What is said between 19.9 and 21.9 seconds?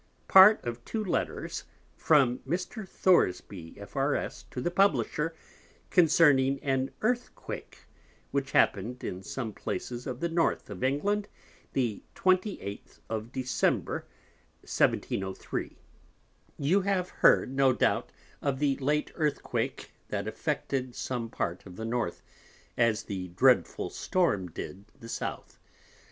that affected some part of the